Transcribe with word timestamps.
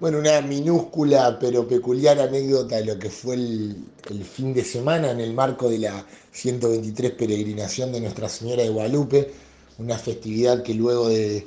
Bueno, 0.00 0.18
una 0.18 0.40
minúscula 0.40 1.38
pero 1.38 1.68
peculiar 1.68 2.18
anécdota 2.20 2.76
de 2.76 2.86
lo 2.86 2.98
que 2.98 3.10
fue 3.10 3.34
el, 3.34 3.84
fin 4.24 4.54
de 4.54 4.64
semana 4.64 5.10
en 5.10 5.20
el 5.20 5.34
marco 5.34 5.68
de 5.68 5.78
la 5.78 6.06
123 6.32 7.12
peregrinación 7.12 7.92
de 7.92 8.00
Nuestra 8.00 8.26
Señora 8.30 8.62
de 8.62 8.70
Guadalupe, 8.70 9.30
una 9.78 9.98
festividad 9.98 10.62
que 10.62 10.72
luego 10.72 11.10
de, 11.10 11.46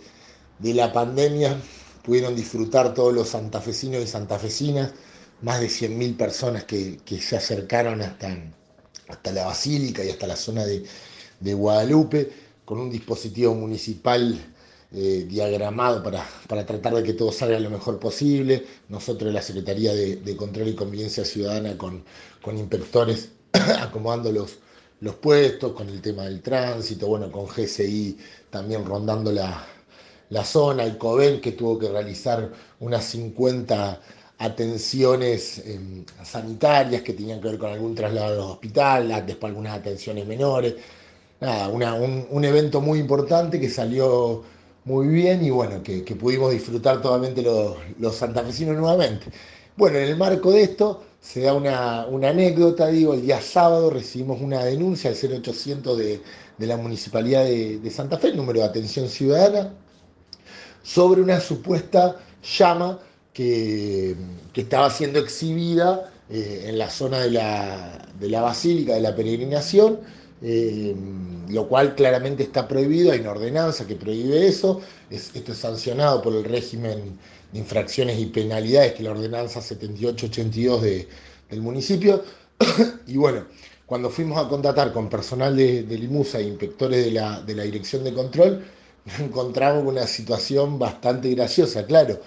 la 0.60 0.94
pandemia 0.94 1.60
pudieron 2.04 2.36
disfrutar 2.36 2.94
todos 2.94 3.12
los 3.12 3.30
santafesinos 3.30 4.04
y 4.04 4.08
santafesinas, 4.08 4.92
más 5.42 5.60
de 5.60 5.68
100.000 5.68 6.16
personas 6.16 6.64
que, 6.66 7.00
se 7.20 7.36
acercaron 7.36 8.04
hasta, 8.04 8.38
hasta 9.08 9.32
la 9.32 9.46
basílica 9.46 10.06
y 10.06 10.12
hasta 10.12 10.28
la 10.28 10.36
zona 10.36 10.64
de 10.66 11.54
Guadalupe, 11.56 12.32
con 12.66 12.80
un 12.80 12.92
dispositivo 12.92 13.56
municipal 13.56 14.53
eh, 14.96 15.26
diagramado 15.28 16.04
para, 16.04 16.24
para, 16.48 16.66
tratar 16.66 16.94
de 16.94 17.04
que 17.04 17.14
todo 17.14 17.32
salga 17.32 17.60
lo 17.60 17.72
mejor 17.72 18.00
posible. 18.00 18.64
Nosotros 18.90 19.34
la 19.34 19.42
Secretaría 19.42 19.92
de, 19.94 20.36
Control 20.38 20.68
y 20.68 20.76
Convivencia 20.76 21.26
Ciudadana 21.26 21.76
con, 21.78 22.04
con 22.44 22.58
inspectores 22.58 23.30
acomodando 23.82 24.32
los, 24.32 24.60
los 25.00 25.16
puestos, 25.16 25.74
con 25.74 25.90
el 25.90 26.00
tema 26.00 26.26
del 26.26 26.42
tránsito, 26.42 27.08
bueno, 27.08 27.32
con 27.32 27.48
GCI 27.48 28.18
también 28.52 28.86
rondando 28.86 29.32
la, 29.32 29.66
la 30.30 30.46
zona, 30.46 30.84
el 30.84 30.98
COVEN 31.00 31.42
que 31.42 31.54
tuvo 31.54 31.80
que 31.80 31.90
realizar 31.90 32.52
unas 32.80 33.04
50 33.06 34.00
atenciones 34.38 35.60
eh, 35.60 36.06
sanitarias 36.24 37.02
que 37.02 37.14
tenían 37.14 37.42
que 37.42 37.48
ver 37.48 37.58
con 37.58 37.72
algún 37.72 37.96
traslado 37.96 38.34
al 38.34 38.52
hospital, 38.52 39.26
después 39.26 39.50
algunas 39.50 39.80
atenciones 39.80 40.28
menores. 40.28 40.76
Nada, 41.42 41.68
un, 41.70 42.28
un 42.30 42.46
evento 42.46 42.80
muy 42.80 43.00
importante 43.00 43.60
que 43.60 43.70
salió 43.70 44.44
muy 44.86 45.08
bien 45.08 45.44
y 45.44 45.50
bueno, 45.50 45.82
que, 45.84 46.02
pudimos 46.16 46.52
disfrutar 46.52 47.02
totalmente 47.02 47.42
los, 47.42 47.78
los, 48.00 48.16
santafesinos 48.16 48.76
nuevamente. 48.76 49.28
Bueno, 49.78 49.98
en 49.98 50.06
el 50.10 50.18
marco 50.18 50.52
de 50.52 50.64
esto 50.64 51.04
se 51.22 51.42
da 51.42 51.54
una, 51.54 52.06
una, 52.08 52.30
anécdota, 52.30 52.88
digo, 52.88 53.14
el 53.14 53.22
día 53.22 53.42
sábado 53.42 53.90
recibimos 53.90 54.42
una 54.42 54.64
denuncia 54.66 55.10
al 55.10 55.16
0800 55.16 55.98
de, 55.98 56.22
de 56.58 56.68
la 56.68 56.78
Municipalidad 56.78 57.46
de, 57.46 57.80
de, 57.80 57.92
Santa 57.92 58.18
Fe, 58.18 58.30
el 58.30 58.38
número 58.38 58.60
de 58.60 58.66
atención 58.66 59.08
ciudadana, 59.08 59.74
sobre 60.84 61.22
una 61.22 61.40
supuesta 61.40 62.18
llama 62.58 63.00
que, 63.34 64.16
que 64.52 64.62
estaba 64.62 64.90
siendo 64.90 65.20
exhibida 65.20 66.12
eh, 66.30 66.66
en 66.68 66.78
la 66.78 66.90
zona 66.90 67.20
de 67.20 67.32
la, 67.32 68.08
de 68.20 68.30
la 68.30 68.42
Basílica 68.42 68.94
de 68.96 69.02
la 69.02 69.16
Peregrinación, 69.16 70.00
eh, 70.42 70.96
lo 71.50 71.68
cual 71.68 71.96
claramente 71.96 72.44
está 72.44 72.68
prohibido, 72.68 73.12
hay 73.12 73.20
una 73.20 73.32
ordenanza 73.32 73.88
que 73.88 73.96
prohíbe 73.96 74.48
eso, 74.48 74.82
es, 75.10 75.32
esto 75.36 75.52
es 75.52 75.58
sancionado 75.58 76.22
por 76.22 76.36
el 76.36 76.44
régimen 76.44 77.18
de 77.52 77.60
infracciones 77.60 78.20
y 78.20 78.26
penalidades, 78.28 78.94
que 78.94 78.98
es 79.00 79.04
la 79.04 79.12
ordenanza 79.12 79.62
7882 79.62 80.82
de, 80.82 81.08
del 81.50 81.62
municipio, 81.62 82.24
y 83.08 83.18
bueno, 83.18 83.46
cuando 83.86 84.10
fuimos 84.10 84.44
a 84.44 84.50
contratar 84.50 84.92
con 84.92 85.10
personal 85.10 85.56
de, 85.56 85.84
de 85.84 85.98
Limusa 85.98 86.40
e 86.40 86.44
inspectores 86.44 87.06
de 87.06 87.12
la, 87.12 87.42
de 87.42 87.56
la 87.56 87.64
Dirección 87.64 88.04
de 88.04 88.14
Control, 88.14 88.64
encontramos 89.20 89.84
una 89.86 90.08
situación 90.08 90.80
bastante 90.80 91.30
graciosa, 91.30 91.86
claro, 91.86 92.20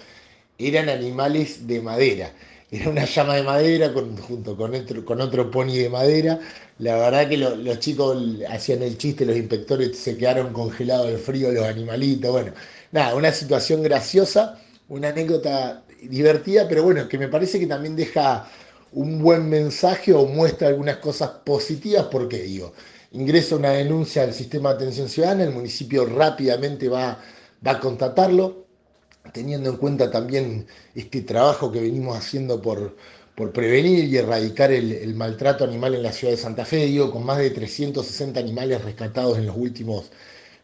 eran 0.57 0.89
animales 0.89 1.67
de 1.67 1.81
madera, 1.81 2.33
era 2.71 2.89
una 2.89 3.05
llama 3.05 3.35
de 3.35 3.43
madera 3.43 3.93
junto 4.27 4.57
con 4.57 4.75
otro, 4.75 5.05
con 5.05 5.21
otro 5.21 5.49
pony 5.51 5.77
de 5.77 5.89
madera. 5.89 6.39
La 6.79 6.97
verdad 6.97 7.29
que 7.29 7.37
lo, 7.37 7.55
los 7.55 7.79
chicos 7.79 8.17
hacían 8.49 8.83
el 8.83 8.97
chiste, 8.97 9.25
los 9.25 9.37
inspectores 9.37 9.97
se 9.97 10.17
quedaron 10.17 10.53
congelados 10.53 11.07
del 11.07 11.17
frío, 11.17 11.51
los 11.51 11.65
animalitos. 11.65 12.31
Bueno, 12.31 12.53
nada, 12.91 13.15
una 13.15 13.31
situación 13.31 13.81
graciosa, 13.83 14.59
una 14.89 15.09
anécdota 15.09 15.83
divertida, 16.03 16.67
pero 16.67 16.83
bueno, 16.83 17.07
que 17.07 17.17
me 17.17 17.27
parece 17.29 17.59
que 17.59 17.67
también 17.67 17.95
deja 17.95 18.47
un 18.91 19.19
buen 19.21 19.49
mensaje 19.49 20.13
o 20.13 20.25
muestra 20.25 20.67
algunas 20.67 20.97
cosas 20.97 21.29
positivas, 21.45 22.07
porque 22.11 22.41
digo, 22.43 22.73
ingresa 23.11 23.55
una 23.55 23.71
denuncia 23.71 24.23
al 24.23 24.33
sistema 24.33 24.69
de 24.69 24.75
atención 24.75 25.09
ciudadana, 25.09 25.43
el 25.43 25.51
municipio 25.51 26.05
rápidamente 26.05 26.89
va, 26.89 27.19
va 27.65 27.71
a 27.71 27.79
constatarlo, 27.79 28.66
teniendo 29.33 29.69
en 29.69 29.77
cuenta 29.77 30.11
también 30.11 30.67
este 30.95 31.21
trabajo 31.21 31.71
que 31.71 31.81
venimos 31.81 32.17
haciendo 32.17 32.61
por, 32.61 32.95
por 33.35 33.51
prevenir 33.51 34.05
y 34.05 34.17
erradicar 34.17 34.71
el, 34.71 35.13
maltrato 35.15 35.63
animal 35.63 35.93
en 35.95 36.03
la 36.03 36.11
ciudad 36.11 36.33
de 36.33 36.37
Santa 36.37 36.65
Fe, 36.65 36.87
digo, 36.87 37.11
con 37.11 37.23
más 37.25 37.37
de 37.37 37.51
360 37.51 38.39
animales 38.39 38.83
rescatados 38.83 39.37
en 39.37 39.45
los 39.45 39.55
últimos 39.55 40.09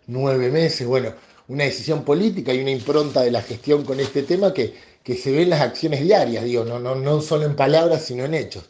nueve 0.07 0.50
meses. 0.50 0.88
Bueno, 0.88 1.13
una 1.47 1.66
decisión 1.66 2.03
política 2.03 2.53
y 2.53 2.62
una 2.62 2.72
impronta 2.72 3.22
de 3.22 3.31
la 3.31 3.41
gestión 3.41 3.84
con 3.84 4.00
este 4.00 4.24
tema 4.24 4.53
que, 4.53 4.74
que 5.03 5.16
se 5.16 5.31
ve 5.31 5.44
en 5.44 5.51
las 5.51 5.62
acciones 5.62 6.01
diarias, 6.01 6.44
digo, 6.45 6.66
no, 6.66 6.80
no, 6.80 6.95
no 6.95 7.22
solo 7.22 7.45
en 7.45 7.56
palabras, 7.56 8.03
sino 8.06 8.25
en 8.25 8.34
hechos. 8.34 8.66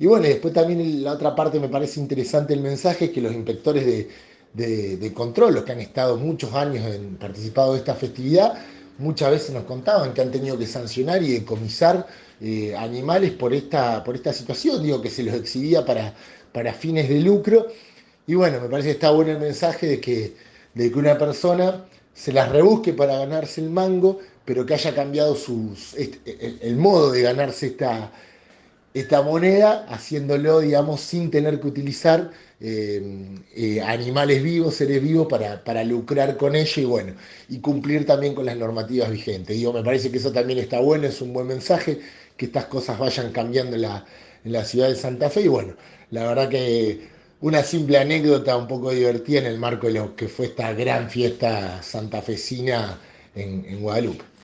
Y 0.00 0.06
bueno, 0.06 0.26
y 0.26 0.30
después 0.30 0.52
también 0.52 1.04
la 1.04 1.12
otra 1.12 1.36
parte 1.36 1.60
me 1.60 1.68
parece 1.68 2.00
interesante 2.00 2.54
el 2.54 2.60
mensaje, 2.60 3.12
que 3.12 3.20
los 3.20 3.32
inspectores 3.32 3.86
de, 3.86 4.08
de, 4.52 4.96
de 4.96 5.12
control, 5.12 5.54
los 5.54 5.64
que 5.64 5.72
han 5.72 5.80
estado 5.80 6.16
muchos 6.16 6.52
años 6.54 6.84
en 6.92 7.16
participado 7.16 7.74
de 7.74 7.78
esta 7.78 7.94
festividad, 7.94 8.54
muchas 8.98 9.30
veces 9.30 9.50
nos 9.50 9.64
contaban 9.64 10.14
que 10.14 10.22
han 10.22 10.30
tenido 10.30 10.58
que 10.58 10.66
sancionar 10.66 11.22
y 11.22 11.32
decomisar 11.32 12.06
eh, 12.40 12.74
animales 12.76 13.32
por 13.32 13.52
esta, 13.54 14.02
por 14.04 14.14
esta 14.14 14.32
situación, 14.32 14.82
digo, 14.82 15.00
que 15.02 15.10
se 15.10 15.22
los 15.22 15.34
exhibía 15.34 15.84
para, 15.84 16.14
para 16.52 16.72
fines 16.72 17.08
de 17.08 17.20
lucro. 17.20 17.66
Y 18.26 18.34
bueno, 18.34 18.60
me 18.60 18.68
parece 18.68 18.88
que 18.88 18.94
está 18.94 19.10
bueno 19.10 19.32
el 19.32 19.40
mensaje 19.40 19.86
de 19.86 20.00
que, 20.00 20.36
de 20.74 20.90
que 20.90 20.98
una 20.98 21.18
persona 21.18 21.84
se 22.14 22.32
las 22.32 22.50
rebusque 22.50 22.92
para 22.92 23.18
ganarse 23.18 23.60
el 23.60 23.70
mango, 23.70 24.20
pero 24.44 24.64
que 24.66 24.74
haya 24.74 24.94
cambiado 24.94 25.34
sus, 25.34 25.94
el, 25.94 26.58
el 26.60 26.76
modo 26.76 27.10
de 27.12 27.22
ganarse 27.22 27.66
esta, 27.66 28.12
esta 28.94 29.22
moneda, 29.22 29.86
haciéndolo, 29.88 30.60
digamos, 30.60 31.00
sin 31.00 31.30
tener 31.30 31.60
que 31.60 31.66
utilizar 31.66 32.30
eh, 32.60 33.02
eh, 33.54 33.80
animales 33.82 34.42
vivos, 34.42 34.76
seres 34.76 35.02
vivos, 35.02 35.26
para, 35.28 35.62
para, 35.64 35.82
lucrar 35.84 36.36
con 36.36 36.54
ello 36.54 36.82
y 36.82 36.84
bueno, 36.84 37.14
y 37.48 37.58
cumplir 37.60 38.06
también 38.06 38.34
con 38.34 38.46
las 38.46 38.56
normativas 38.56 39.10
vigentes. 39.10 39.56
Digo, 39.56 39.72
me 39.72 39.82
parece 39.82 40.10
que 40.10 40.18
eso 40.18 40.32
también 40.32 40.60
está 40.60 40.80
bueno, 40.80 41.06
es 41.08 41.20
un 41.20 41.32
buen 41.32 41.46
mensaje, 41.48 42.00
que 42.36 42.46
estas 42.46 42.66
cosas 42.66 42.98
vayan 42.98 43.32
cambiando 43.32 43.76
en 43.76 43.82
la, 43.82 44.06
en 44.44 44.52
la 44.52 44.64
ciudad 44.64 44.88
de 44.88 44.96
Santa 44.96 45.28
Fe 45.30 45.42
y 45.42 45.48
bueno, 45.48 45.74
la 46.10 46.26
verdad 46.28 46.48
que 46.48 47.08
una 47.40 47.62
simple 47.64 47.98
anécdota 47.98 48.56
un 48.56 48.68
poco 48.68 48.90
divertida 48.92 49.40
en 49.40 49.46
el 49.46 49.58
marco 49.58 49.86
de 49.88 49.94
lo 49.94 50.16
que 50.16 50.28
fue 50.28 50.46
esta 50.46 50.72
gran 50.72 51.10
fiesta 51.10 51.82
santafesina 51.82 53.00
en, 53.34 53.64
en 53.66 53.80
Guadalupe. 53.80 54.24